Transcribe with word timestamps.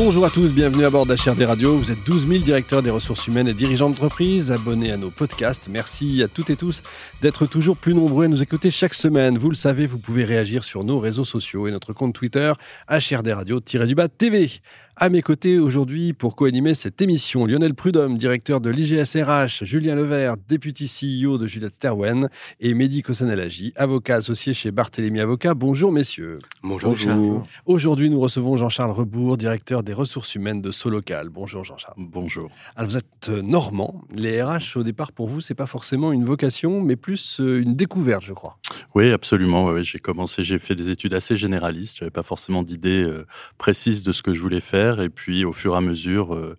Bonjour 0.00 0.24
à 0.24 0.30
tous, 0.30 0.52
bienvenue 0.52 0.84
à 0.84 0.90
bord 0.90 1.06
d'HRD 1.06 1.42
Radio. 1.42 1.76
Vous 1.76 1.90
êtes 1.90 2.04
12 2.04 2.28
000 2.28 2.44
directeurs 2.44 2.84
des 2.84 2.90
ressources 2.90 3.26
humaines 3.26 3.48
et 3.48 3.52
dirigeants 3.52 3.90
d'entreprise, 3.90 4.52
abonnés 4.52 4.92
à 4.92 4.96
nos 4.96 5.10
podcasts. 5.10 5.66
Merci 5.68 6.22
à 6.22 6.28
toutes 6.28 6.50
et 6.50 6.56
tous 6.56 6.84
d'être 7.20 7.46
toujours 7.46 7.76
plus 7.76 7.94
nombreux 7.94 8.26
à 8.26 8.28
nous 8.28 8.40
écouter 8.40 8.70
chaque 8.70 8.94
semaine. 8.94 9.38
Vous 9.38 9.50
le 9.50 9.56
savez, 9.56 9.88
vous 9.88 9.98
pouvez 9.98 10.24
réagir 10.24 10.62
sur 10.62 10.84
nos 10.84 11.00
réseaux 11.00 11.24
sociaux 11.24 11.66
et 11.66 11.72
notre 11.72 11.92
compte 11.94 12.14
Twitter 12.14 12.52
HRD 12.88 13.32
Radio-du-bas 13.32 14.06
TV. 14.06 14.52
À 15.00 15.10
mes 15.10 15.22
côtés 15.22 15.60
aujourd'hui 15.60 16.12
pour 16.12 16.34
co-animer 16.34 16.74
cette 16.74 17.00
émission, 17.00 17.46
Lionel 17.46 17.72
Prudhomme, 17.72 18.18
directeur 18.18 18.60
de 18.60 18.68
l'IGSRH, 18.68 19.62
Julien 19.62 19.94
Levert, 19.94 20.34
député 20.48 20.86
CEO 20.86 21.38
de 21.38 21.46
Juliette 21.46 21.76
Sterwen 21.76 22.28
et 22.58 22.74
Mehdi 22.74 23.02
Kossanalagi, 23.02 23.72
avocat 23.76 24.16
associé 24.16 24.54
chez 24.54 24.72
Barthélémy 24.72 25.20
Avocat. 25.20 25.54
Bonjour 25.54 25.92
messieurs. 25.92 26.40
Bonjour. 26.64 26.96
Bonjour. 26.96 27.44
Aujourd'hui, 27.64 28.10
nous 28.10 28.18
recevons 28.18 28.56
Jean-Charles 28.56 28.90
Rebourg, 28.90 29.36
directeur 29.36 29.84
des 29.84 29.92
ressources 29.92 30.34
humaines 30.34 30.60
de 30.60 30.72
Solocal. 30.72 31.28
Bonjour 31.28 31.64
Jean-Charles. 31.64 31.94
Bonjour. 31.96 32.50
Alors 32.74 32.90
vous 32.90 32.96
êtes 32.96 33.28
euh, 33.28 33.40
normand. 33.40 34.02
Les 34.12 34.42
RH 34.42 34.78
au 34.78 34.82
départ 34.82 35.12
pour 35.12 35.28
vous, 35.28 35.40
c'est 35.40 35.54
pas 35.54 35.66
forcément 35.68 36.10
une 36.10 36.24
vocation, 36.24 36.82
mais 36.82 36.96
plus 36.96 37.38
euh, 37.38 37.62
une 37.62 37.76
découverte, 37.76 38.24
je 38.24 38.32
crois. 38.32 38.58
Oui, 38.96 39.12
absolument. 39.12 39.80
j'ai 39.80 40.00
commencé, 40.00 40.42
j'ai 40.42 40.58
fait 40.58 40.74
des 40.74 40.90
études 40.90 41.14
assez 41.14 41.36
généralistes. 41.36 41.98
J'avais 41.98 42.10
pas 42.10 42.24
forcément 42.24 42.64
d'idée 42.64 43.04
euh, 43.04 43.26
précise 43.58 44.02
de 44.02 44.10
ce 44.10 44.22
que 44.22 44.34
je 44.34 44.40
voulais 44.40 44.60
faire. 44.60 44.87
Et 45.00 45.08
puis, 45.08 45.44
au 45.44 45.52
fur 45.52 45.74
et 45.74 45.76
à 45.76 45.80
mesure, 45.80 46.34
euh, 46.34 46.56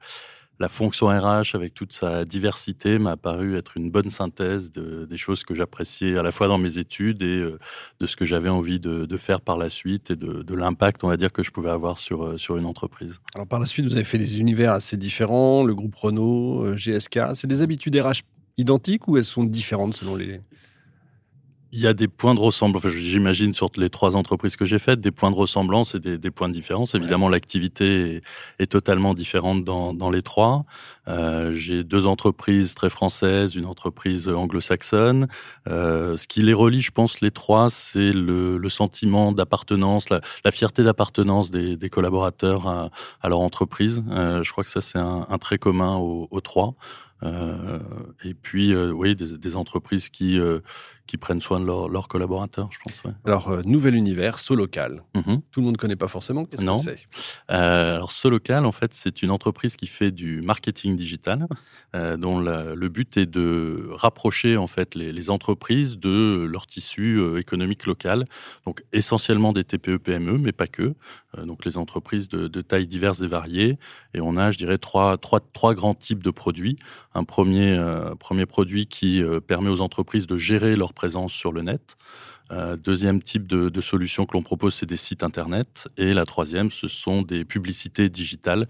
la 0.60 0.70
fonction 0.70 1.08
RH, 1.08 1.56
avec 1.56 1.74
toute 1.74 1.94
sa 1.94 2.26
diversité, 2.26 3.00
m'a 3.00 3.18
paru 3.18 3.58
être 3.58 3.78
une 3.78 3.90
bonne 3.90 4.12
synthèse 4.12 4.72
des 4.72 5.18
choses 5.18 5.44
que 5.44 5.56
j'appréciais 5.56 6.18
à 6.18 6.24
la 6.24 6.32
fois 6.32 6.48
dans 6.48 6.58
mes 6.58 6.78
études 6.78 7.24
et 7.24 7.40
euh, 7.40 7.60
de 8.00 8.08
ce 8.08 8.16
que 8.16 8.26
j'avais 8.26 8.50
envie 8.50 8.80
de, 8.80 9.18
faire 9.18 9.42
par 9.42 9.58
la 9.58 9.70
suite 9.70 10.12
et 10.12 10.16
de, 10.16 10.54
l'impact, 10.54 11.04
on 11.04 11.08
va 11.08 11.18
dire, 11.18 11.32
que 11.32 11.44
je 11.44 11.52
pouvais 11.52 11.70
avoir 11.72 11.98
sur, 11.98 12.24
euh, 12.24 12.38
sur 12.38 12.58
une 12.58 12.66
entreprise. 12.66 13.16
Alors, 13.36 13.48
par 13.48 13.60
la 13.60 13.66
suite, 13.66 13.86
vous 13.86 13.96
avez 13.96 14.04
fait 14.04 14.18
des 14.18 14.40
univers 14.40 14.74
assez 14.74 14.98
différents, 14.98 15.64
le 15.64 15.74
groupe 15.74 15.96
Renault, 15.96 16.76
GSK. 16.76 17.20
C'est 17.36 17.48
des 17.48 17.62
habitudes 17.62 17.96
RH 17.96 18.22
identiques 18.58 19.08
ou 19.08 19.18
elles 19.18 19.26
sont 19.26 19.46
différentes 19.46 19.96
selon 19.96 20.16
les, 20.16 20.42
il 21.72 21.80
y 21.80 21.88
a 21.88 21.94
des 21.94 22.08
points 22.08 22.34
de 22.34 22.40
ressemblance, 22.40 22.88
j'imagine, 22.88 23.54
sur 23.54 23.70
les 23.78 23.90
trois 23.90 24.16
entreprises 24.16 24.56
que 24.56 24.66
j'ai 24.66 24.80
faites, 24.80 25.00
des 25.02 25.12
points 25.12 25.30
de 25.30 25.36
ressemblance 25.36 25.94
et 25.94 26.00
des, 26.00 26.32
points 26.32 26.50
de 26.50 26.54
différence. 26.54 26.96
Évidemment, 26.96 27.30
l'activité 27.30 28.22
est, 28.58 28.68
totalement 28.68 29.14
différente 29.14 29.64
dans, 29.64 29.94
dans 29.94 30.10
les 30.10 30.24
trois. 30.24 30.66
Euh, 31.08 31.54
j'ai 31.54 31.84
deux 31.84 32.08
entreprises 32.08 32.74
très 32.74 32.90
françaises, 32.90 33.56
une 33.56 33.66
entreprise 33.66 34.28
anglo-saxonne. 34.30 35.28
Euh, 35.68 36.18
ce 36.18 36.28
qui 36.28 36.42
les 36.42 36.54
relie, 36.54 36.82
je 36.82 36.92
pense, 36.92 37.22
les 37.22 37.32
trois, 37.32 37.70
c'est 37.70 38.14
le, 38.14 38.58
le, 38.58 38.70
sentiment 38.70 39.32
d'appartenance, 39.32 40.10
la, 40.10 40.22
la, 40.46 40.52
fierté 40.52 40.84
d'appartenance 40.84 41.52
des, 41.52 41.78
des, 41.78 41.90
collaborateurs 41.90 42.68
à, 42.68 42.90
à 43.22 43.30
leur 43.30 43.40
entreprise. 43.40 44.04
Euh, 44.12 44.44
je 44.44 44.52
crois 44.52 44.64
que 44.64 44.70
ça, 44.70 44.82
c'est 44.82 45.00
un, 45.00 45.26
un, 45.30 45.38
trait 45.38 45.58
commun 45.58 45.98
aux, 45.98 46.28
aux 46.32 46.42
trois. 46.42 46.76
Euh, 47.24 47.80
et 48.24 48.34
puis, 48.34 48.74
euh, 48.74 48.92
oui, 48.96 49.16
des, 49.16 49.38
des, 49.38 49.56
entreprises 49.56 50.10
qui, 50.10 50.40
euh, 50.40 50.60
qui 51.06 51.18
prennent 51.18 51.42
soin 51.42 51.60
de 51.60 51.66
leurs 51.66 52.08
collaborateurs, 52.08 52.70
je 52.72 52.80
pense. 52.80 53.04
Ouais. 53.04 53.12
Alors, 53.26 53.66
nouvel 53.66 53.96
univers, 53.96 54.40
Solocal. 54.40 55.04
Mm 55.16 55.36
Tout 55.52 55.60
le 55.60 55.66
monde 55.66 55.74
ne 55.76 55.78
connaît 55.78 55.96
pas 55.96 56.08
forcément. 56.08 56.46
Qu'est-ce 56.46 56.66
que 56.66 56.78
c'est? 56.78 57.00
Alors, 57.48 58.12
Solocal, 58.12 58.66
en 58.66 58.72
fait, 58.72 58.94
c'est 58.94 59.22
une 59.22 59.32
entreprise 59.32 59.76
qui 59.76 59.88
fait 59.88 60.12
du 60.12 60.42
marketing 60.42 60.96
digital, 60.96 61.48
dont 61.94 62.40
la, 62.40 62.76
le 62.76 62.90
but 62.90 63.18
est 63.18 63.26
de 63.26 63.90
rapprocher 63.92 64.58
en 64.58 64.68
fait 64.68 64.96
les, 64.96 65.12
les 65.12 65.30
entreprises 65.30 65.98
de 65.98 66.48
leur 66.50 66.68
tissu 66.68 67.38
économique 67.38 67.86
local. 67.86 68.26
Donc, 68.66 68.84
essentiellement 68.94 69.52
des 69.52 69.64
TPE-PME, 69.64 70.38
mais 70.38 70.52
pas 70.52 70.68
que. 70.68 70.94
Donc, 71.38 71.66
les 71.66 71.78
entreprises 71.78 72.30
de, 72.30 72.48
de 72.48 72.62
tailles 72.62 72.88
diverses 72.88 73.22
et 73.22 73.28
variées. 73.28 73.78
Et 74.14 74.22
on 74.22 74.38
a, 74.38 74.52
je 74.52 74.58
dirais, 74.58 74.78
trois, 74.78 75.18
trois, 75.18 75.40
trois 75.40 75.74
grands 75.74 75.94
types 75.94 76.24
de 76.24 76.32
produits. 76.32 76.78
Un 77.16 77.24
premier, 77.24 77.78
premier 78.20 78.46
produit 78.46 78.86
qui 78.86 79.24
permet 79.48 79.70
aux 79.70 79.82
entreprises 79.82 80.28
de 80.28 80.38
gérer 80.38 80.76
leur 80.76 80.94
présence 80.94 81.34
sur 81.34 81.52
le 81.52 81.62
net. 81.62 81.98
Euh, 82.52 82.76
deuxième 82.76 83.22
type 83.22 83.46
de, 83.46 83.70
de 83.70 83.82
solution 83.82 84.26
que 84.26 84.34
l'on 84.34 84.42
propose, 84.42 84.74
c'est 84.74 84.88
des 84.88 84.98
sites 84.98 85.24
internet. 85.24 85.88
Et 85.98 86.14
la 86.14 86.26
troisième, 86.26 86.72
ce 86.72 86.88
sont 86.88 87.22
des 87.22 87.46
publicités 87.46 88.10
digitales 88.10 88.66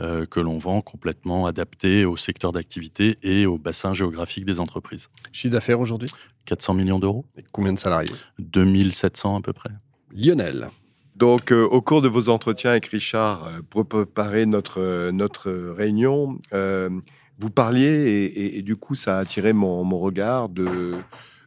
euh, 0.00 0.24
que 0.24 0.38
l'on 0.38 0.58
vend 0.58 0.80
complètement 0.82 1.46
adaptées 1.46 2.04
au 2.04 2.16
secteur 2.16 2.52
d'activité 2.52 3.18
et 3.22 3.46
au 3.46 3.58
bassin 3.58 3.92
géographique 3.92 4.44
des 4.44 4.60
entreprises. 4.60 5.08
Chiffre 5.32 5.52
d'affaires 5.52 5.80
aujourd'hui? 5.80 6.08
400 6.44 6.74
millions 6.74 6.98
d'euros. 6.98 7.24
Et 7.36 7.44
combien 7.50 7.72
de 7.72 7.78
salariés? 7.78 8.14
2700 8.38 9.38
à 9.38 9.40
peu 9.40 9.52
près. 9.52 9.70
Lionel 10.12 10.68
donc, 11.16 11.52
euh, 11.52 11.62
au 11.64 11.80
cours 11.80 12.02
de 12.02 12.08
vos 12.08 12.28
entretiens 12.28 12.72
avec 12.72 12.86
Richard, 12.86 13.46
euh, 13.46 13.60
pour 13.70 13.86
préparer 13.86 14.46
notre, 14.46 14.80
euh, 14.80 15.12
notre 15.12 15.48
réunion, 15.70 16.40
euh, 16.52 16.90
vous 17.38 17.50
parliez, 17.50 17.86
et, 17.86 18.24
et, 18.24 18.58
et, 18.58 18.62
du 18.62 18.76
coup, 18.76 18.94
ça 18.94 19.18
a 19.18 19.20
attiré 19.20 19.52
mon, 19.52 19.84
mon 19.84 19.98
regard 19.98 20.48
de, 20.48 20.96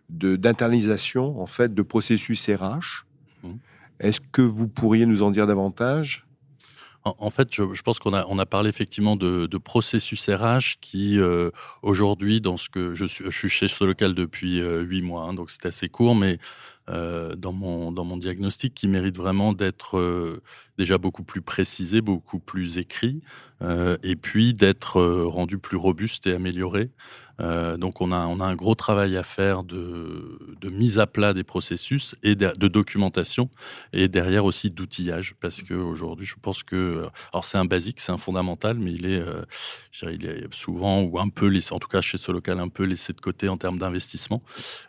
d'internalisation 0.09 1.41
en 1.41 1.45
fait 1.45 1.73
de 1.73 1.81
processus 1.81 2.49
RH. 2.49 3.05
Mmh. 3.43 3.53
Est-ce 3.99 4.21
que 4.21 4.41
vous 4.41 4.67
pourriez 4.67 5.05
nous 5.05 5.23
en 5.23 5.31
dire 5.31 5.47
davantage? 5.47 6.27
En, 7.19 7.29
fait, 7.29 7.53
je, 7.53 7.73
je 7.73 7.81
pense 7.83 7.99
qu'on 7.99 8.13
a, 8.13 8.25
on 8.27 8.37
a 8.37 8.45
parlé 8.45 8.69
effectivement 8.69 9.15
de, 9.15 9.45
de 9.45 9.57
processus 9.57 10.29
RH 10.29 10.79
qui, 10.81 11.19
euh, 11.19 11.51
aujourd'hui, 11.81 12.41
dans 12.41 12.57
ce 12.57 12.67
que 12.69 12.95
je 12.95 13.05
suis, 13.05 13.23
je 13.25 13.37
suis 13.37 13.49
chez 13.49 13.69
ce 13.69 13.83
local 13.85 14.13
depuis 14.13 14.59
euh, 14.59 14.81
huit 14.81 15.01
mois, 15.01 15.23
hein, 15.23 15.33
donc 15.33 15.49
c'est 15.49 15.65
assez 15.65 15.87
court, 15.87 16.15
mais 16.15 16.37
euh, 16.89 17.35
dans, 17.35 17.51
mon, 17.51 17.91
dans 17.91 18.05
mon 18.05 18.15
diagnostic 18.15 18.73
qui 18.73 18.87
mérite 18.87 19.17
vraiment 19.17 19.51
d'être 19.51 19.97
euh, 19.97 20.41
déjà 20.77 20.97
beaucoup 20.97 21.23
plus 21.23 21.41
précisé, 21.41 21.99
beaucoup 21.99 22.39
plus 22.39 22.77
écrit, 22.77 23.21
euh, 23.61 23.97
et 24.03 24.15
puis 24.15 24.53
d'être 24.53 25.01
rendu 25.01 25.57
plus 25.57 25.75
robuste 25.75 26.27
et 26.27 26.33
amélioré. 26.33 26.89
Donc 27.77 28.01
on 28.01 28.11
a, 28.11 28.25
on 28.25 28.39
a 28.39 28.45
un 28.45 28.55
gros 28.55 28.73
travail 28.73 29.15
à 29.15 29.21
faire 29.21 29.61
de, 29.61 30.39
de 30.59 30.69
mise 30.69 30.97
à 30.97 31.05
plat 31.05 31.35
des 31.35 31.43
processus 31.43 32.15
et 32.23 32.33
de, 32.33 32.67
documentation 32.67 33.51
et 33.93 34.07
derrière 34.07 34.43
aussi 34.43 34.71
d'outillage 34.71 35.35
parce 35.39 35.61
que 35.61 35.75
aujourd'hui 35.75 36.25
je 36.25 36.33
pense 36.41 36.63
que 36.63 37.05
alors 37.31 37.45
c'est 37.45 37.59
un 37.59 37.65
basique, 37.65 37.99
c'est 37.99 38.11
un 38.11 38.17
fondamental, 38.17 38.79
mais 38.79 38.91
il 38.91 39.05
est, 39.05 39.23
il 40.01 40.25
est 40.25 40.51
souvent 40.51 41.03
ou 41.03 41.19
un 41.19 41.29
peu 41.29 41.55
en 41.69 41.77
tout 41.77 41.87
cas 41.87 42.01
chez 42.01 42.17
ce 42.17 42.31
local 42.31 42.59
un 42.59 42.69
peu 42.69 42.85
laissé 42.85 43.13
de 43.13 43.21
côté 43.21 43.49
en 43.49 43.57
termes 43.57 43.77
d'investissement. 43.77 44.41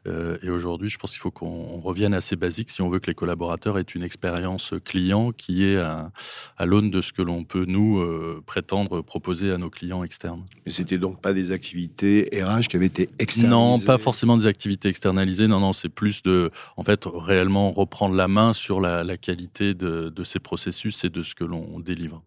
Et 0.06 0.48
aujourd'hui 0.48 0.88
je 0.88 0.96
pense 0.96 1.10
qu'il 1.10 1.20
faut 1.20 1.30
qu'on 1.30 1.80
revienne 1.88 2.14
à 2.14 2.20
ces 2.20 2.36
basiques 2.36 2.70
si 2.70 2.82
on 2.82 2.88
veut 2.88 3.00
que 3.00 3.08
les 3.08 3.14
collaborateurs 3.14 3.78
aient 3.78 3.82
une 3.82 4.02
expérience 4.02 4.74
client 4.84 5.32
qui 5.32 5.64
est 5.64 5.76
à, 5.76 6.10
à 6.56 6.66
l'aune 6.66 6.90
de 6.90 7.00
ce 7.00 7.12
que 7.12 7.22
l'on 7.22 7.44
peut 7.44 7.64
nous 7.66 7.98
euh, 7.98 8.42
prétendre 8.46 9.00
proposer 9.02 9.50
à 9.50 9.58
nos 9.58 9.70
clients 9.70 10.04
externes. 10.04 10.44
Mais 10.66 10.72
c'était 10.72 10.98
donc 10.98 11.20
pas 11.20 11.32
des 11.32 11.50
activités 11.50 12.28
RH 12.32 12.68
qui 12.68 12.76
avait 12.76 12.86
été 12.86 13.08
externalisé 13.18 13.50
Non, 13.50 13.78
pas 13.80 13.98
forcément 13.98 14.36
des 14.36 14.46
activités 14.46 14.88
externalisées. 14.88 15.48
Non, 15.48 15.60
non, 15.60 15.72
c'est 15.72 15.88
plus 15.88 16.22
de, 16.22 16.50
en 16.76 16.84
fait, 16.84 17.04
réellement 17.06 17.72
reprendre 17.72 18.14
la 18.14 18.28
main 18.28 18.52
sur 18.52 18.80
la, 18.80 19.02
la 19.02 19.16
qualité 19.16 19.74
de, 19.74 20.10
de, 20.10 20.24
ces 20.24 20.38
processus 20.38 21.04
et 21.04 21.10
de 21.10 21.22
ce 21.22 21.34
que 21.34 21.44
l'on 21.44 21.80
délivre. 21.80 22.22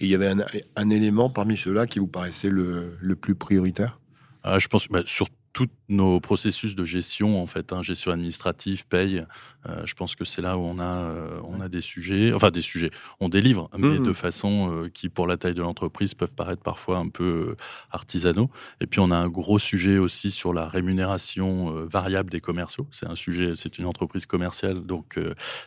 Et 0.00 0.04
il 0.04 0.10
y 0.10 0.14
avait 0.14 0.28
un, 0.28 0.38
un 0.76 0.90
élément 0.90 1.30
parmi 1.30 1.56
ceux-là 1.56 1.86
qui 1.86 1.98
vous 1.98 2.06
paraissait 2.06 2.48
le, 2.50 2.96
le 3.00 3.16
plus 3.16 3.34
prioritaire? 3.34 3.98
Ah, 4.42 4.58
Je 4.58 4.68
pense 4.68 4.88
bah, 4.88 5.02
sur 5.06 5.28
tous 5.52 5.68
nos 5.90 6.20
processus 6.20 6.74
de 6.74 6.84
gestion, 6.84 7.42
en 7.42 7.46
fait, 7.46 7.72
hein, 7.72 7.82
gestion 7.82 8.12
administrative, 8.12 8.86
paye, 8.86 9.24
euh, 9.68 9.82
je 9.84 9.94
pense 9.94 10.14
que 10.14 10.24
c'est 10.24 10.40
là 10.40 10.56
où 10.56 10.62
on 10.62 10.78
a, 10.78 10.84
euh, 10.84 11.38
on 11.44 11.60
a 11.60 11.68
des 11.68 11.82
sujets, 11.82 12.32
enfin 12.32 12.50
des 12.50 12.62
sujets, 12.62 12.90
on 13.20 13.28
délivre, 13.28 13.68
mais 13.76 13.98
mmh. 13.98 14.02
de 14.04 14.12
façon 14.14 14.72
euh, 14.72 14.88
qui, 14.88 15.10
pour 15.10 15.26
la 15.26 15.36
taille 15.36 15.54
de 15.54 15.60
l'entreprise, 15.60 16.14
peuvent 16.14 16.32
paraître 16.32 16.62
parfois 16.62 16.96
un 16.96 17.08
peu 17.08 17.56
artisanaux. 17.90 18.50
Et 18.80 18.86
puis 18.86 19.00
on 19.00 19.10
a 19.10 19.16
un 19.16 19.28
gros 19.28 19.58
sujet 19.58 19.98
aussi 19.98 20.30
sur 20.30 20.54
la 20.54 20.66
rémunération 20.66 21.74
variable 21.86 22.30
des 22.30 22.40
commerciaux. 22.40 22.86
C'est 22.90 23.06
un 23.06 23.16
sujet, 23.16 23.52
c'est 23.54 23.78
une 23.78 23.86
entreprise 23.86 24.24
commerciale, 24.26 24.86
donc 24.86 25.18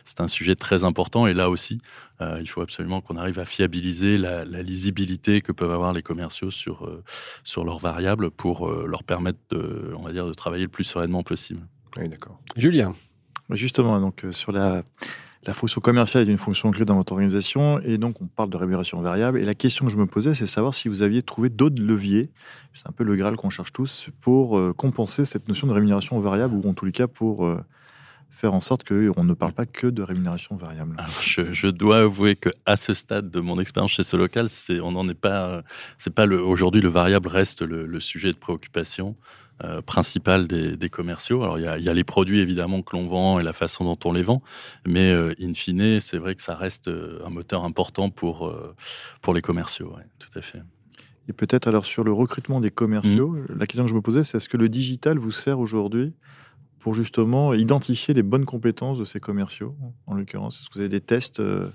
c'est 0.04 0.20
un 0.20 0.28
sujet 0.28 0.56
très 0.56 0.84
important. 0.84 1.26
Et 1.26 1.34
là 1.34 1.50
aussi, 1.50 1.78
il 2.20 2.48
faut 2.48 2.62
absolument 2.62 3.00
qu'on 3.00 3.16
arrive 3.16 3.38
à 3.38 3.44
fiabiliser 3.44 4.16
la, 4.16 4.44
la, 4.44 4.62
lisibilité 4.62 5.40
que 5.40 5.52
peuvent 5.52 5.72
avoir 5.72 5.92
les 5.92 6.02
commerciaux 6.02 6.50
sur, 6.50 6.88
sur 7.42 7.64
leurs 7.64 7.78
variables 7.78 8.30
pour 8.30 8.70
leur 8.70 9.04
permettre 9.04 9.38
de, 9.50 9.92
on 9.96 10.02
va 10.02 10.12
dire, 10.14 10.26
de 10.26 10.34
travailler 10.34 10.64
le 10.64 10.70
plus 10.70 10.84
sereinement 10.84 11.22
possible. 11.22 11.60
Oui, 11.96 12.08
d'accord. 12.08 12.40
Julien. 12.56 12.94
Justement, 13.50 14.00
donc 14.00 14.24
euh, 14.24 14.32
sur 14.32 14.52
la, 14.52 14.82
la 15.46 15.52
fonction 15.52 15.80
commerciale 15.82 16.26
est 16.26 16.32
une 16.32 16.38
fonction 16.38 16.70
clé 16.70 16.86
dans 16.86 16.96
votre 16.96 17.12
organisation, 17.12 17.78
et 17.80 17.98
donc 17.98 18.22
on 18.22 18.26
parle 18.26 18.48
de 18.48 18.56
rémunération 18.56 19.00
variable. 19.02 19.38
Et 19.38 19.42
la 19.42 19.54
question 19.54 19.84
que 19.84 19.92
je 19.92 19.98
me 19.98 20.06
posais, 20.06 20.34
c'est 20.34 20.46
savoir 20.46 20.74
si 20.74 20.88
vous 20.88 21.02
aviez 21.02 21.22
trouvé 21.22 21.50
d'autres 21.50 21.82
leviers, 21.82 22.30
c'est 22.72 22.88
un 22.88 22.92
peu 22.92 23.04
le 23.04 23.14
Graal 23.16 23.36
qu'on 23.36 23.50
cherche 23.50 23.72
tous, 23.72 24.08
pour 24.22 24.56
euh, 24.56 24.72
compenser 24.72 25.26
cette 25.26 25.46
notion 25.46 25.66
de 25.66 25.72
rémunération 25.72 26.18
variable, 26.20 26.54
ou 26.54 26.68
en 26.68 26.72
tous 26.72 26.86
les 26.86 26.92
cas 26.92 27.06
pour 27.06 27.44
euh, 27.44 27.60
faire 28.34 28.54
en 28.54 28.60
sorte 28.60 28.84
qu'on 28.84 29.24
ne 29.24 29.34
parle 29.34 29.52
pas 29.52 29.66
que 29.66 29.86
de 29.86 30.02
rémunération 30.02 30.56
variable 30.56 30.96
je, 31.22 31.66
dois 31.68 32.00
avouer 32.00 32.36
que 32.36 32.50
à 32.66 32.76
ce 32.76 32.94
stade 32.94 33.30
de 33.30 33.40
mon 33.40 33.58
expérience 33.60 33.92
chez 33.92 34.02
ce 34.02 34.16
local, 34.16 34.48
on 34.82 34.92
n'en 34.92 35.08
est 35.08 35.18
pas. 35.18 35.62
C'est 35.98 36.14
pas. 36.14 36.26
Aujourd'hui, 36.26 36.80
le 36.80 36.88
variable 36.88 37.28
reste 37.28 37.62
le, 37.62 38.00
sujet 38.00 38.32
de 38.32 38.36
préoccupation. 38.36 39.16
Euh, 39.62 39.80
principal 39.80 40.48
des, 40.48 40.90
commerciaux. 40.90 41.44
Alors 41.44 41.60
il 41.60 41.64
y, 41.64 41.88
a, 41.88 41.94
les 41.94 42.02
produits 42.02 42.40
évidemment 42.40 42.82
que 42.82 42.96
l'on 42.96 43.06
vend 43.06 43.38
et 43.38 43.44
la 43.44 43.52
façon 43.52 43.84
dont 43.84 43.98
on 44.04 44.12
les 44.12 44.24
vend, 44.24 44.42
mais 44.84 45.12
euh, 45.12 45.32
in 45.40 45.54
fine, 45.54 46.00
c'est 46.00 46.18
vrai 46.18 46.34
que 46.34 46.42
ça 46.42 46.56
reste 46.56 46.88
euh, 46.88 47.20
un 47.24 47.30
moteur 47.30 47.62
important 47.62 48.10
pour, 48.10 48.52
pour 49.22 49.32
les 49.32 49.42
commerciaux. 49.42 49.94
tout 50.18 50.36
à 50.36 50.42
fait. 50.42 50.60
Et 51.28 51.32
peut-être 51.32 51.68
alors 51.68 51.84
sur 51.84 52.02
le 52.02 52.12
recrutement 52.12 52.60
des 52.60 52.72
commerciaux, 52.72 53.28
mmh. 53.28 53.46
la 53.56 53.66
question 53.66 53.84
que 53.84 53.90
je 53.90 53.94
me 53.94 54.02
posais, 54.02 54.24
c'est 54.24 54.38
est-ce 54.38 54.48
que 54.48 54.56
le 54.56 54.68
digital 54.68 55.18
vous 55.18 55.30
sert 55.30 55.60
aujourd'hui 55.60 56.14
pour 56.84 56.92
justement 56.92 57.54
identifier 57.54 58.12
les 58.12 58.22
bonnes 58.22 58.44
compétences 58.44 58.98
de 58.98 59.06
ces 59.06 59.18
commerciaux, 59.18 59.74
en 60.06 60.12
l'occurrence 60.12 60.60
Est-ce 60.60 60.68
que 60.68 60.74
vous 60.74 60.80
avez 60.80 60.90
des 60.90 61.00
tests 61.00 61.40
euh, 61.40 61.66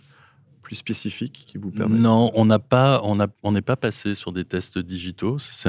plus 0.62 0.76
spécifiques 0.76 1.46
qui 1.48 1.58
vous 1.58 1.72
permettent? 1.72 2.00
Non, 2.00 2.30
on 2.36 2.46
n'a 2.46 2.60
pas, 2.60 3.02
on 3.04 3.52
n'est 3.52 3.62
pas 3.62 3.76
passé 3.76 4.14
sur 4.14 4.32
des 4.32 4.46
tests 4.46 4.78
digitaux. 4.78 5.40
C'est 5.40 5.68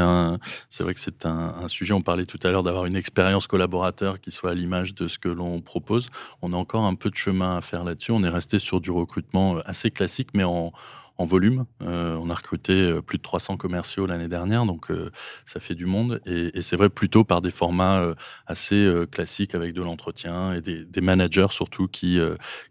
vrai 0.82 0.92
que 0.92 1.00
c'est 1.00 1.24
un, 1.24 1.54
un, 1.58 1.68
sujet. 1.68 1.94
On 1.94 2.02
parlait 2.02 2.26
tout 2.26 2.38
à 2.42 2.50
l'heure 2.50 2.62
d'avoir 2.62 2.84
une 2.84 2.96
expérience 2.96 3.46
collaborateur 3.46 4.20
qui 4.20 4.30
soit 4.30 4.50
à 4.50 4.54
l'image 4.54 4.94
de 4.94 5.08
ce 5.08 5.18
que 5.18 5.30
l'on 5.30 5.62
propose. 5.62 6.10
On 6.42 6.52
a 6.52 6.56
encore 6.56 6.84
un 6.84 6.94
peu 6.94 7.08
de 7.08 7.16
chemin 7.16 7.56
à 7.56 7.62
faire 7.62 7.82
là-dessus. 7.82 8.12
On 8.12 8.22
est 8.22 8.28
resté 8.28 8.58
sur 8.58 8.82
du 8.82 8.90
recrutement 8.90 9.56
euh, 9.56 9.60
assez 9.64 9.90
classique, 9.90 10.28
mais 10.34 10.44
en 10.44 10.70
en 11.20 11.26
volume. 11.26 11.66
Euh, 11.82 12.16
on 12.18 12.30
a 12.30 12.34
recruté 12.34 12.72
euh, 12.72 13.02
plus 13.02 13.18
de 13.18 13.22
300 13.22 13.58
commerciaux 13.58 14.06
l'année 14.06 14.28
dernière, 14.28 14.64
donc 14.64 14.90
euh, 14.90 15.10
ça 15.44 15.60
fait 15.60 15.74
du 15.74 15.84
monde. 15.84 16.22
Et, 16.24 16.62
c'est 16.62 16.76
vrai 16.76 16.88
plutôt 16.88 17.24
par 17.24 17.42
des 17.42 17.50
formats 17.50 18.14
assez 18.46 18.90
classiques 19.10 19.54
avec 19.54 19.74
de 19.74 19.82
l'entretien 19.82 20.54
et 20.54 20.60
des, 20.60 21.00
managers 21.00 21.48
surtout 21.50 21.88
qui, 21.88 22.18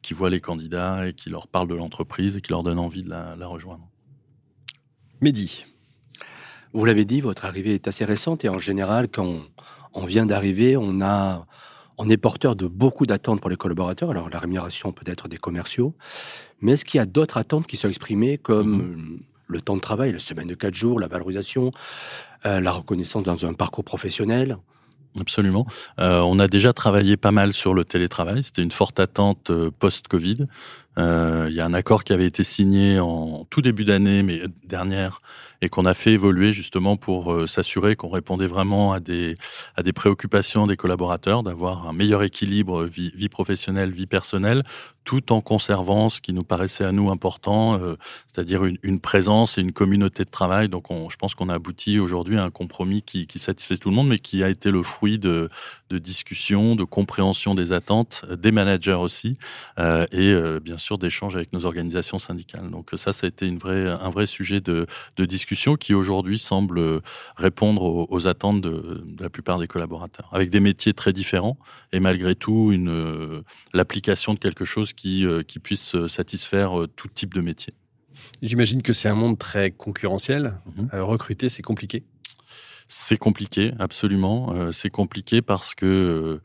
qui 0.01 0.13
voient 0.13 0.29
les 0.29 0.39
candidats 0.39 1.07
et 1.07 1.13
qui 1.13 1.29
leur 1.29 1.47
parlent 1.47 1.67
de 1.67 1.75
l'entreprise 1.75 2.37
et 2.37 2.41
qui 2.41 2.51
leur 2.51 2.63
donnent 2.63 2.79
envie 2.79 3.03
de 3.03 3.09
la, 3.09 3.47
rejoindre. 3.47 3.87
Mehdi. 5.21 5.65
Vous 6.73 6.85
l'avez 6.85 7.05
dit, 7.05 7.19
votre 7.19 7.45
arrivée 7.45 7.73
est 7.73 7.87
assez 7.87 8.05
récente 8.05 8.45
et 8.45 8.49
en 8.49 8.59
général, 8.59 9.09
quand 9.09 9.41
on 9.93 10.05
vient 10.05 10.25
d'arriver, 10.25 10.77
on 10.77 11.01
a 11.01 11.45
on 11.99 12.09
est 12.09 12.17
porteur 12.17 12.55
de 12.55 12.65
beaucoup 12.65 13.05
d'attentes 13.05 13.41
pour 13.41 13.49
les 13.49 13.57
collaborateurs. 13.57 14.09
Alors, 14.09 14.29
la 14.29 14.39
rémunération 14.39 14.93
peut 14.93 15.03
être 15.05 15.27
des 15.27 15.37
commerciaux, 15.37 15.93
mais 16.61 16.71
est-ce 16.73 16.85
qu'il 16.85 16.97
y 16.97 17.01
a 17.01 17.05
d'autres 17.05 17.37
attentes 17.37 17.67
qui 17.67 17.75
sont 17.75 17.89
exprimées 17.89 18.37
comme 18.37 18.77
mhm. 18.77 19.19
le 19.47 19.61
temps 19.61 19.75
de 19.75 19.81
travail, 19.81 20.13
la 20.13 20.19
semaine 20.19 20.47
de 20.47 20.55
quatre 20.55 20.75
jours, 20.75 20.99
la 20.99 21.07
valorisation, 21.07 21.71
euh, 22.45 22.61
la 22.61 22.71
reconnaissance 22.71 23.23
dans 23.23 23.45
un 23.45 23.53
parcours 23.53 23.83
professionnel? 23.83 24.57
Absolument. 25.19 25.65
Euh, 25.99 26.21
on 26.21 26.39
a 26.39 26.47
déjà 26.47 26.71
travaillé 26.71 27.17
pas 27.17 27.31
mal 27.31 27.51
sur 27.51 27.73
le 27.73 27.83
télétravail. 27.83 28.43
C'était 28.43 28.61
une 28.61 28.71
forte 28.71 28.99
attente 28.99 29.49
euh, 29.49 29.69
post-Covid. 29.77 30.47
Il 30.99 31.53
y 31.53 31.61
a 31.61 31.65
un 31.65 31.73
accord 31.73 32.03
qui 32.03 32.13
avait 32.13 32.25
été 32.25 32.43
signé 32.43 32.99
en 32.99 33.45
tout 33.49 33.61
début 33.61 33.85
d'année, 33.85 34.23
mais 34.23 34.41
dernière, 34.63 35.21
et 35.61 35.69
qu'on 35.69 35.85
a 35.85 35.93
fait 35.93 36.13
évoluer 36.13 36.53
justement 36.53 36.95
pour 36.95 37.33
euh, 37.33 37.47
s'assurer 37.47 37.95
qu'on 37.95 38.09
répondait 38.09 38.47
vraiment 38.47 38.93
à 38.93 38.99
des, 38.99 39.35
à 39.75 39.83
des 39.83 39.93
préoccupations 39.93 40.67
des 40.67 40.77
collaborateurs, 40.77 41.43
d'avoir 41.43 41.87
un 41.87 41.93
meilleur 41.93 42.23
équilibre 42.23 42.83
vie, 42.83 43.11
vie, 43.15 43.29
professionnelle, 43.29 43.91
vie 43.91 44.07
personnelle, 44.07 44.63
tout 45.03 45.33
en 45.33 45.41
conservant 45.41 46.09
ce 46.09 46.21
qui 46.21 46.33
nous 46.33 46.43
paraissait 46.43 46.85
à 46.85 46.91
nous 46.91 47.09
important, 47.09 47.79
euh, 47.79 47.95
c'est-à-dire 48.27 48.63
une, 48.63 48.99
présence 48.99 49.57
et 49.57 49.61
une 49.61 49.71
communauté 49.71 50.23
de 50.23 50.29
travail. 50.29 50.69
Donc 50.69 50.91
on, 50.91 51.09
je 51.09 51.17
pense 51.17 51.35
qu'on 51.35 51.49
a 51.49 51.55
abouti 51.55 51.99
aujourd'hui 51.99 52.37
à 52.37 52.43
un 52.43 52.51
compromis 52.51 53.01
qui, 53.01 53.27
satisfait 53.39 53.77
tout 53.77 53.89
le 53.89 53.95
monde, 53.95 54.07
mais 54.07 54.19
qui 54.19 54.43
a 54.43 54.49
été 54.49 54.69
le 54.69 54.83
fruit 54.83 55.17
de, 55.17 55.49
discussions, 55.91 56.75
de 56.75 56.83
compréhension 56.83 57.55
des 57.55 57.71
attentes, 57.71 58.23
des 58.29 58.51
managers 58.51 58.93
aussi, 58.93 59.37
euh, 59.79 60.05
et 60.11 60.31
euh, 60.31 60.59
bien 60.59 60.77
sûr 60.77 60.88
d'échanges 60.97 61.35
avec 61.35 61.53
nos 61.53 61.65
organisations 61.65 62.19
syndicales. 62.19 62.69
Donc 62.69 62.89
ça, 62.95 63.13
ça 63.13 63.25
a 63.25 63.29
été 63.29 63.45
une 63.45 63.57
vraie, 63.57 63.87
un 63.87 64.09
vrai 64.09 64.25
sujet 64.25 64.61
de, 64.61 64.87
de 65.17 65.25
discussion 65.25 65.75
qui 65.75 65.93
aujourd'hui 65.93 66.39
semble 66.39 67.01
répondre 67.35 68.07
aux, 68.09 68.27
attentes 68.27 68.61
de, 68.61 69.03
la 69.19 69.29
plupart 69.29 69.59
des 69.59 69.67
collaborateurs, 69.67 70.29
avec 70.31 70.49
des 70.49 70.59
métiers 70.59 70.93
très 70.93 71.13
différents 71.13 71.57
et 71.93 71.99
malgré 71.99 72.35
tout 72.35 72.71
une 72.71 73.43
l'application 73.73 74.33
de 74.33 74.39
quelque 74.39 74.65
chose 74.65 74.93
qui, 74.93 75.25
euh, 75.25 75.43
qui 75.43 75.59
puisse 75.59 75.95
satisfaire 76.07 76.79
euh, 76.79 76.87
tout 76.87 77.07
type 77.07 77.33
de 77.33 77.41
métier. 77.41 77.73
J'imagine 78.41 78.81
que 78.81 78.93
c'est 78.93 79.09
un 79.09 79.15
monde 79.15 79.37
très 79.37 79.71
concurrentiel. 79.71 80.59
Mhm. 80.77 80.89
Euh, 80.93 81.03
recruter, 81.03 81.49
c'est 81.49 81.61
compliqué. 81.61 82.03
C'est 82.91 83.17
compliqué, 83.17 83.71
absolument. 83.77 84.71
c'est 84.71 84.89
compliqué 84.89 85.43
parce 85.43 85.75
que 85.75 86.41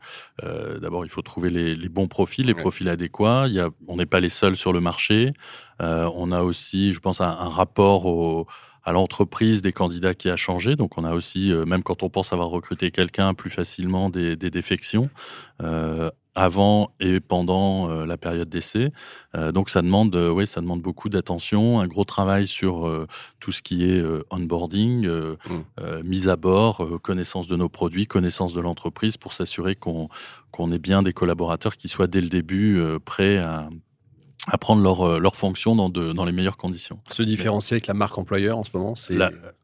d'abord, 0.79 1.03
il 1.03 1.09
faut 1.09 1.23
trouver 1.23 1.49
les, 1.49 1.89
bons 1.89 2.07
profils, 2.07 2.45
les 2.45 2.53
profils 2.53 2.87
adéquats. 2.87 3.47
Il 3.47 3.53
y 3.55 3.59
a, 3.59 3.69
on 3.87 3.97
n'est 3.97 4.05
pas 4.05 4.19
les 4.19 4.29
seuls 4.29 4.55
sur 4.55 4.71
le 4.71 4.79
marché. 4.79 5.33
on 5.79 6.31
a 6.31 6.43
aussi, 6.43 6.93
je 6.93 6.99
pense, 6.99 7.19
un, 7.19 7.27
un 7.27 7.49
rapport 7.49 8.05
au, 8.05 8.45
à 8.85 8.91
l'entreprise 8.91 9.61
des 9.61 9.73
candidats 9.73 10.13
qui 10.13 10.29
a 10.29 10.35
changé. 10.35 10.75
Donc 10.75 10.97
on 10.97 11.03
a 11.03 11.13
aussi, 11.13 11.51
euh, 11.51 11.65
même 11.65 11.83
quand 11.83 12.03
on 12.03 12.09
pense 12.09 12.31
avoir 12.31 12.49
recruté 12.49 12.91
quelqu'un, 12.91 13.33
plus 13.33 13.49
facilement 13.49 14.09
des, 14.09 14.35
des 14.35 14.51
défections. 14.51 15.09
Avant 16.37 16.91
et 16.99 17.21
pendant 17.21 17.89
euh, 17.89 18.05
la 18.05 18.17
période 18.17 18.49
d'essai. 18.49 18.91
Euh, 19.35 19.53
donc 19.53 19.69
ça 19.69 19.81
demande, 19.81 20.13
euh, 20.17 20.29
oui, 20.29 20.45
ça 20.45 20.59
demande 20.59 20.81
beaucoup 20.81 21.07
d'attention, 21.07 21.79
un 21.79 21.87
gros 21.87 22.03
travail 22.03 22.45
sur 22.45 23.07
tout 23.39 23.53
ce 23.53 23.61
qui 23.61 23.89
est 23.89 24.03
onboarding, 24.29 25.07
mmh. 25.07 26.01
mise 26.03 26.27
à 26.27 26.35
bord, 26.35 26.85
connaissance 27.01 27.47
de 27.47 27.55
nos 27.55 27.69
produits, 27.69 28.05
connaissance 28.05 28.53
de 28.53 28.59
l'entreprise, 28.59 29.15
pour 29.15 29.31
s'assurer 29.31 29.75
qu'on 29.75 30.09
qu'on 30.51 30.71
ait 30.71 30.79
bien 30.79 31.03
des 31.03 31.13
collaborateurs 31.13 31.77
qui 31.77 31.87
soient 31.87 32.07
dès 32.07 32.21
le 32.21 32.29
début 32.29 32.81
prêts 33.05 33.37
à, 33.37 33.69
à 34.47 34.57
prendre 34.57 34.81
leur, 34.81 35.19
leur 35.19 35.35
fonction 35.35 35.75
dans, 35.75 35.89
de, 35.89 36.11
dans 36.11 36.25
les 36.25 36.31
meilleures 36.31 36.57
conditions. 36.57 36.99
Se 37.09 37.23
différencier 37.23 37.75
avec 37.75 37.87
la 37.87 37.93
marque 37.93 38.17
employeur 38.17 38.57
en 38.57 38.63
ce 38.63 38.71
moment, 38.73 38.95
c'est 38.95 39.17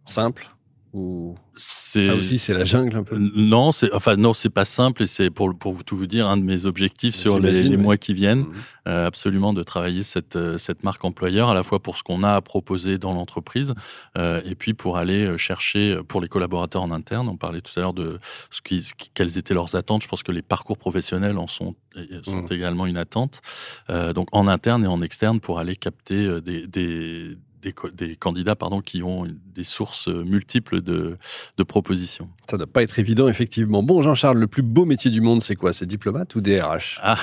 simple 0.05 0.49
ou 0.93 1.35
ça 1.55 2.15
aussi 2.15 2.37
c'est 2.37 2.53
la 2.53 2.65
jungle 2.65 2.97
un 2.97 3.03
peu 3.03 3.17
Non, 3.17 3.71
c'est 3.71 3.93
enfin 3.93 4.17
non, 4.17 4.33
c'est 4.33 4.49
pas 4.49 4.65
simple 4.65 5.03
et 5.03 5.07
c'est 5.07 5.29
pour 5.29 5.57
pour 5.57 5.83
tout 5.85 5.95
vous 5.95 6.07
dire 6.07 6.27
un 6.27 6.35
de 6.35 6.43
mes 6.43 6.65
objectifs 6.65 7.15
sur 7.15 7.39
les, 7.39 7.77
mois 7.77 7.95
qui 7.95 8.13
viennent, 8.13 8.41
mhm. 8.41 8.53
euh, 8.87 9.07
absolument 9.07 9.53
de 9.53 9.63
travailler 9.63 10.03
cette 10.03 10.35
euh, 10.35 10.57
cette 10.57 10.83
marque 10.83 11.05
employeur 11.05 11.49
à 11.49 11.53
la 11.53 11.63
fois 11.63 11.79
pour 11.79 11.95
ce 11.95 12.03
qu'on 12.03 12.23
a 12.23 12.33
à 12.33 12.41
proposer 12.41 12.97
dans 12.97 13.13
l'entreprise 13.13 13.73
euh, 14.17 14.41
et 14.45 14.55
puis 14.55 14.73
pour 14.73 14.97
aller 14.97 15.37
chercher 15.37 15.99
pour 16.07 16.19
les 16.19 16.27
collaborateurs 16.27 16.81
en 16.81 16.91
interne. 16.91 17.29
On 17.29 17.37
parlait 17.37 17.61
tout 17.61 17.77
à 17.77 17.81
l'heure 17.81 17.93
de 17.93 18.19
ce 18.49 18.61
qui, 18.61 18.85
quelles 19.13 19.37
étaient 19.37 19.53
leurs 19.53 19.75
attentes. 19.75 20.03
Je 20.03 20.09
pense 20.09 20.23
que 20.23 20.31
les 20.33 20.41
parcours 20.41 20.77
professionnels 20.77 21.37
en 21.37 21.47
sont 21.47 21.75
sont 22.23 22.43
mhm. 22.43 22.47
également 22.51 22.85
une 22.85 22.97
attente. 22.97 23.41
donc 23.89 24.27
en 24.33 24.47
interne 24.47 24.83
et 24.83 24.87
en 24.87 25.01
externe 25.01 25.39
pour 25.39 25.59
aller 25.59 25.75
capter 25.75 26.41
des, 26.41 26.67
des 26.67 27.37
des, 27.61 28.15
candidats 28.15 28.55
pardon, 28.55 28.81
qui 28.81 29.03
ont 29.03 29.27
des 29.53 29.63
sources 29.63 30.07
multiples 30.07 30.81
de, 30.81 31.17
de 31.57 31.63
propositions. 31.63 32.29
Ça 32.49 32.57
ne 32.57 32.63
doit 32.63 32.71
pas 32.71 32.83
être 32.83 32.99
évident, 32.99 33.27
effectivement. 33.27 33.83
Bon, 33.83 34.01
Jean-Charles, 34.01 34.37
le 34.37 34.47
plus 34.47 34.63
beau 34.63 34.85
métier 34.85 35.11
du 35.11 35.21
monde, 35.21 35.41
c'est 35.41 35.55
quoi? 35.55 35.73
C'est 35.73 35.85
diplomate 35.85 36.35
ou 36.35 36.41
DRH 36.41 36.99
ah. 37.03 37.17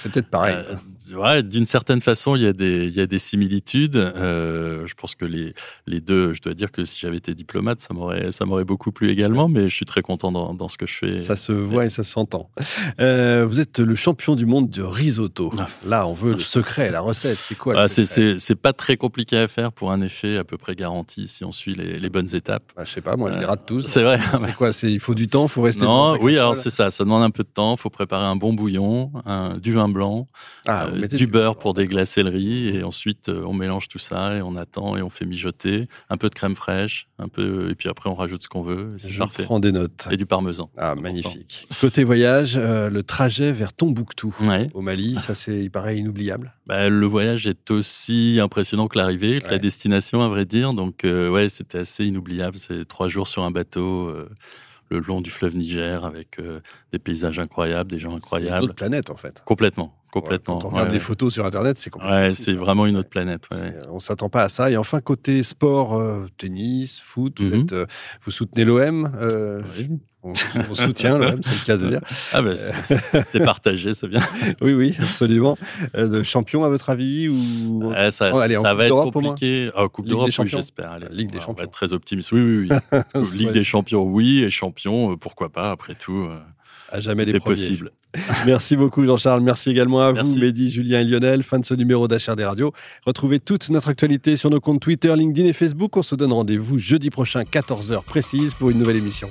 C'est 0.00 0.10
peut-être 0.10 0.30
pareil. 0.30 0.56
Euh, 0.56 1.16
ouais, 1.16 1.42
D'une 1.42 1.66
certaine 1.66 2.00
façon, 2.00 2.36
il 2.36 2.42
y 2.42 2.46
a 2.46 2.52
des, 2.52 2.86
il 2.86 2.94
y 2.94 3.00
a 3.00 3.06
des 3.06 3.18
similitudes. 3.18 3.96
Euh, 3.96 4.86
je 4.86 4.94
pense 4.94 5.14
que 5.14 5.24
les, 5.24 5.54
les 5.86 6.00
deux, 6.00 6.32
je 6.32 6.42
dois 6.42 6.54
dire 6.54 6.72
que 6.72 6.84
si 6.84 6.98
j'avais 7.00 7.16
été 7.16 7.34
diplomate, 7.34 7.80
ça 7.80 7.94
m'aurait, 7.94 8.32
ça 8.32 8.44
m'aurait 8.44 8.64
beaucoup 8.64 8.92
plu 8.92 9.10
également, 9.10 9.48
mais 9.48 9.68
je 9.68 9.74
suis 9.74 9.86
très 9.86 10.02
content 10.02 10.32
dans, 10.32 10.54
dans 10.54 10.68
ce 10.68 10.78
que 10.78 10.86
je 10.86 10.94
fais. 10.94 11.18
Ça 11.20 11.36
se 11.36 11.52
voit 11.52 11.86
et 11.86 11.90
ça 11.90 12.04
s'entend. 12.04 12.50
Euh, 13.00 13.44
vous 13.46 13.60
êtes 13.60 13.78
le 13.78 13.94
champion 13.94 14.34
du 14.34 14.46
monde 14.46 14.70
de 14.70 14.82
risotto. 14.82 15.52
Ah. 15.58 15.66
Là, 15.86 16.06
on 16.06 16.14
veut 16.14 16.34
le 16.34 16.40
secret, 16.40 16.90
la 16.90 17.00
recette. 17.00 17.38
C'est 17.38 17.56
quoi 17.56 17.74
ah, 17.76 17.88
c'est, 17.88 18.54
pas 18.54 18.72
très 18.72 18.96
compliqué 18.96 19.35
à 19.38 19.48
faire 19.48 19.72
pour 19.72 19.92
un 19.92 20.00
effet 20.00 20.36
à 20.36 20.44
peu 20.44 20.56
près 20.56 20.74
garanti 20.74 21.28
si 21.28 21.44
on 21.44 21.52
suit 21.52 21.74
les, 21.74 21.98
les 21.98 22.08
bonnes 22.10 22.34
étapes. 22.34 22.72
Bah, 22.76 22.84
je 22.84 22.90
sais 22.90 23.00
pas, 23.00 23.16
moi, 23.16 23.32
je 23.32 23.38
les 23.38 23.44
rate 23.44 23.66
tous. 23.66 23.86
C'est 23.86 24.02
vrai. 24.02 24.18
C'est 24.46 24.54
quoi 24.54 24.72
C'est 24.72 24.92
il 24.92 25.00
faut 25.00 25.14
du 25.14 25.28
temps, 25.28 25.46
il 25.46 25.48
faut 25.48 25.62
rester. 25.62 25.84
Non, 25.84 26.16
oui, 26.20 26.36
alors 26.36 26.56
c'est 26.56 26.70
ça. 26.70 26.90
Ça 26.90 27.04
demande 27.04 27.22
un 27.22 27.30
peu 27.30 27.42
de 27.42 27.48
temps. 27.48 27.74
Il 27.74 27.80
faut 27.80 27.90
préparer 27.90 28.24
un 28.24 28.36
bon 28.36 28.52
bouillon, 28.52 29.12
un, 29.24 29.56
du 29.58 29.72
vin 29.72 29.88
blanc, 29.88 30.26
ah, 30.66 30.86
euh, 30.86 31.06
du, 31.06 31.26
beurre 31.26 31.56
pour 31.56 31.74
déglacer 31.74 32.22
le 32.22 32.30
riz, 32.30 32.68
et 32.68 32.82
ensuite 32.82 33.28
euh, 33.28 33.44
on 33.44 33.52
mélange 33.52 33.88
tout 33.88 33.98
ça 33.98 34.36
et 34.36 34.42
on 34.42 34.56
attend 34.56 34.96
et 34.96 35.02
on 35.02 35.10
fait 35.10 35.26
mijoter. 35.26 35.88
Un 36.10 36.16
peu 36.16 36.28
de 36.28 36.34
crème 36.34 36.56
fraîche, 36.56 37.08
un 37.18 37.28
peu, 37.28 37.70
et 37.70 37.74
puis 37.74 37.88
après 37.88 38.10
on 38.10 38.14
rajoute 38.14 38.42
ce 38.42 38.48
qu'on 38.48 38.62
veut. 38.62 38.94
Je 38.96 39.18
parfait. 39.18 39.44
prends 39.44 39.60
des 39.60 39.72
notes. 39.72 40.08
Et 40.10 40.16
du 40.16 40.26
parmesan. 40.26 40.70
Ah, 40.76 40.94
magnifique. 40.94 41.66
Côté 41.80 42.04
voyage, 42.04 42.54
euh, 42.56 42.90
le 42.90 43.02
trajet 43.02 43.52
vers 43.52 43.72
Tombouctou 43.72 44.34
au 44.74 44.80
Mali, 44.80 45.16
ça 45.20 45.34
c'est, 45.34 45.58
il 45.58 45.70
paraît 45.70 45.96
inoubliable. 45.96 46.52
Bah, 46.66 46.88
le 46.88 47.06
voyage 47.06 47.46
est 47.46 47.70
aussi 47.70 48.38
impressionnant 48.42 48.88
que 48.88 48.98
l'arrivée, 48.98 49.25
que 49.40 49.50
la 49.50 49.58
destination 49.58 50.22
à 50.22 50.28
vrai 50.28 50.44
dire. 50.44 50.72
Donc 50.72 51.00
ouais, 51.04 51.48
c'était 51.48 51.78
assez 51.78 52.04
inoubliable. 52.04 52.56
C'est 52.58 52.86
trois 52.86 53.08
jours 53.08 53.28
sur 53.28 53.44
un 53.44 53.50
bateau 53.50 54.08
euh, 54.08 54.28
le 54.88 55.00
long 55.00 55.20
du 55.20 55.30
fleuve 55.30 55.56
Niger 55.56 56.04
avec 56.04 56.38
euh, 56.38 56.60
des 56.92 56.98
paysages 56.98 57.38
incroyables, 57.38 57.90
des 57.90 57.98
gens 57.98 58.14
incroyables. 58.14 58.50
C'est 58.50 58.58
une 58.58 58.64
autre 58.64 58.74
planète 58.74 59.10
en 59.10 59.16
fait. 59.16 59.42
Complètement. 59.44 59.92
Complètement. 60.12 60.58
quand 60.58 60.68
on 60.68 60.70
regarde 60.70 60.92
des 60.92 61.00
photos 61.00 61.34
sur 61.34 61.44
Internet, 61.44 61.76
c'est 61.76 61.90
complètement. 61.90 62.16
Ouais, 62.16 62.34
c'est 62.34 62.54
vraiment 62.54 62.86
une 62.86 62.96
autre 62.96 63.10
planète. 63.10 63.48
On 63.90 63.98
s'attend 63.98 64.30
pas 64.30 64.44
à 64.44 64.48
ça. 64.48 64.70
Et 64.70 64.76
enfin, 64.78 65.00
côté 65.02 65.42
sport, 65.42 65.94
euh, 65.94 66.24
tennis, 66.38 67.00
foot, 67.00 67.38
vous, 67.38 67.54
mhm. 67.54 67.60
êtes, 67.60 67.74
vous 68.22 68.30
soutenez 68.30 68.64
l'OM. 68.64 69.10
On, 70.26 70.32
on 70.70 70.74
soutient, 70.74 71.18
c'est 71.42 71.52
le 71.60 71.64
cas 71.66 71.76
de 71.76 71.88
dire. 71.88 72.00
Ah 72.32 72.42
ben, 72.42 72.56
c'est- 72.56 73.40
partagé, 73.44 73.94
c'est 73.94 74.08
bien. 74.08 74.20
Oui, 74.60 74.72
oui, 74.72 74.94
absolument. 74.98 75.56
Euh, 75.96 76.08
de 76.08 76.22
champion, 76.22 76.64
à 76.64 76.68
votre 76.68 76.90
avis 76.90 77.28
ou... 77.28 77.90
Ouais, 77.90 78.10
ça, 78.10 78.30
Oh, 78.34 78.38
allez, 78.38 78.56
ça 78.56 78.74
va 78.74 78.86
être 78.86 79.10
compliqué. 79.12 79.70
Ah, 79.76 79.86
Coupe 79.88 80.06
Ligue 80.06 80.10
d'Europe, 80.14 80.26
des 80.26 80.30
oui, 80.30 80.32
Champions 80.32 80.58
j'espère. 80.58 80.98
Ligue 81.10 81.30
des 81.30 81.36
on 81.36 81.40
va 81.40 81.46
Champions. 81.46 81.64
être 81.64 81.70
très 81.70 81.92
optimiste. 81.92 82.32
Oui, 82.32 82.40
oui, 82.40 82.68
oui. 82.70 83.22
Ligue 83.38 83.52
des 83.52 83.64
Champions, 83.64 84.02
oui, 84.02 84.42
et 84.42 84.50
champion, 84.50 85.12
euh, 85.12 85.16
pourquoi 85.16 85.48
pas, 85.48 85.70
après 85.70 85.94
tout. 85.94 86.26
euh, 86.30 86.38
À 86.90 86.98
jamais 87.00 87.24
les 87.24 87.38
premiers. 87.38 87.54
possible. 87.54 87.90
Merci 88.46 88.76
beaucoup 88.76 89.04
Jean-Charles. 89.04 89.42
Merci 89.42 89.70
également 89.70 90.00
à 90.00 90.12
vous. 90.12 90.36
Mehdi, 90.38 90.70
Julien 90.70 91.00
et 91.00 91.04
Lionel. 91.04 91.42
Fin 91.42 91.58
de 91.58 91.64
ce 91.66 91.74
numéro 91.74 92.08
d'HRD 92.08 92.40
Radio. 92.44 92.72
Retrouvez 93.06 93.40
toute 93.40 93.68
notre 93.68 93.88
actualité 93.88 94.36
sur 94.38 94.48
nos 94.50 94.58
comptes 94.60 94.80
Twitter, 94.80 95.14
LinkedIn 95.14 95.46
et 95.48 95.52
Facebook. 95.52 95.96
On 95.98 96.02
se 96.02 96.14
donne 96.14 96.32
rendez-vous 96.32 96.78
jeudi 96.78 97.10
prochain, 97.10 97.42
14h 97.42 98.02
précise, 98.04 98.54
pour 98.54 98.70
une 98.70 98.78
nouvelle 98.78 98.96
émission. 98.96 99.28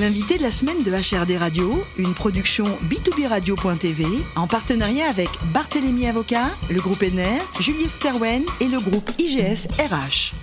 L'invité 0.00 0.38
de 0.38 0.42
la 0.42 0.50
semaine 0.50 0.82
de 0.82 0.90
HRD 0.90 1.38
Radio, 1.38 1.84
une 1.98 2.14
production 2.14 2.64
b2b-radio.tv 2.90 4.04
en 4.34 4.48
partenariat 4.48 5.08
avec 5.08 5.28
Barthélémy 5.52 6.08
Avocat, 6.08 6.50
le 6.68 6.80
groupe 6.80 7.02
NR, 7.02 7.40
Juliette 7.60 7.90
Sterwen 7.90 8.42
et 8.60 8.66
le 8.66 8.80
groupe 8.80 9.08
IGS 9.20 9.68
RH. 9.78 10.34